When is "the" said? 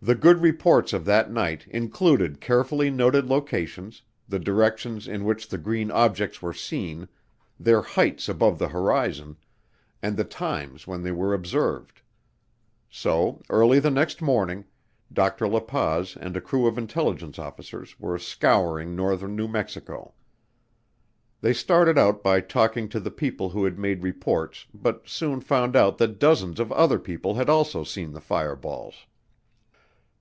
0.00-0.14, 4.28-4.38, 5.48-5.58, 8.60-8.68, 10.16-10.22, 13.80-13.90, 23.00-23.10, 28.12-28.20